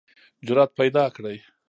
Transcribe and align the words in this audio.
جرئت 0.47 0.71
پیداکړئ 0.79 1.37